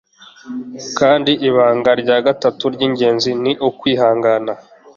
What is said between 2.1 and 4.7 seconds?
gatatu ry'ingenzi ni ukwihangana